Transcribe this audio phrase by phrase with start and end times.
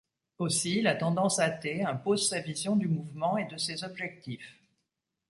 [0.39, 4.57] Aussi, la tendance athée impose sa vision du mouvement et de ses objectifs.